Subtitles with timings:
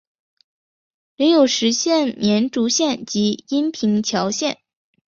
[1.15, 4.57] 领有实县绵竹县及阴平侨县。